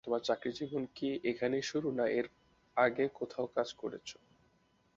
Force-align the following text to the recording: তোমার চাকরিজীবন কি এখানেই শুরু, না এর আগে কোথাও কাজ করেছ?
তোমার 0.05 0.21
চাকরিজীবন 0.21 0.83
কি 0.95 1.09
এখানেই 1.23 1.61
শুরু, 1.61 1.89
না 1.91 2.05
এর 2.09 2.27
আগে 2.77 3.05
কোথাও 3.13 3.45
কাজ 3.55 3.69
করেছ? 3.73 4.09